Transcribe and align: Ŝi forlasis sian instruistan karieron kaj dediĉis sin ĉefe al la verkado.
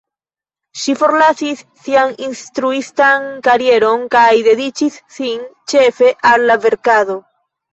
Ŝi 0.83 0.93
forlasis 1.01 1.59
sian 1.87 2.13
instruistan 2.29 3.27
karieron 3.49 4.07
kaj 4.19 4.27
dediĉis 4.51 4.99
sin 5.19 5.47
ĉefe 5.75 6.11
al 6.33 6.49
la 6.53 6.61
verkado. 6.67 7.21